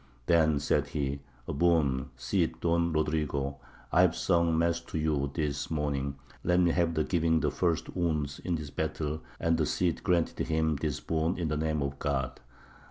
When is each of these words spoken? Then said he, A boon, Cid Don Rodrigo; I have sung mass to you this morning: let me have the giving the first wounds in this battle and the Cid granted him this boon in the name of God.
Then 0.25 0.59
said 0.59 0.87
he, 0.87 1.19
A 1.47 1.53
boon, 1.53 2.09
Cid 2.15 2.59
Don 2.59 2.91
Rodrigo; 2.91 3.57
I 3.91 4.01
have 4.01 4.15
sung 4.15 4.57
mass 4.57 4.79
to 4.79 4.97
you 4.97 5.29
this 5.35 5.69
morning: 5.69 6.15
let 6.43 6.59
me 6.59 6.71
have 6.71 6.95
the 6.95 7.03
giving 7.03 7.41
the 7.41 7.51
first 7.51 7.95
wounds 7.95 8.39
in 8.39 8.55
this 8.55 8.71
battle 8.71 9.21
and 9.39 9.59
the 9.59 9.67
Cid 9.67 10.01
granted 10.03 10.47
him 10.47 10.77
this 10.77 10.99
boon 10.99 11.37
in 11.37 11.49
the 11.49 11.55
name 11.57 11.83
of 11.83 11.99
God. 11.99 12.39